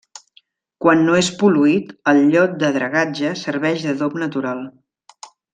[0.85, 4.69] Quan no és pol·luït, el llot de dragatge serveix d'adob natural.